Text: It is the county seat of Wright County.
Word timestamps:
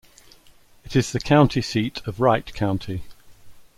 It 0.83 0.95
is 0.95 1.11
the 1.11 1.19
county 1.19 1.61
seat 1.61 2.01
of 2.07 2.19
Wright 2.19 2.51
County. 2.55 3.03